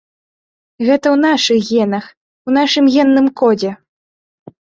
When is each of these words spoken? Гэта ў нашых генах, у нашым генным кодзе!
Гэта 0.87 1.05
ў 1.09 1.17
нашых 1.25 1.59
генах, 1.71 2.05
у 2.47 2.55
нашым 2.57 2.89
генным 2.95 3.29
кодзе! 3.43 3.71